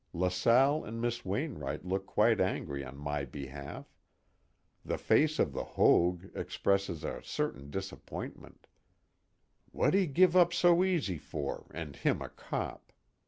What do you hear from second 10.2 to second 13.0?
up so easy for, and him a cop?'